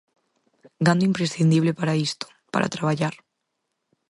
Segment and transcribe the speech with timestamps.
[0.85, 3.15] Gando imprescindible para isto, para traballar.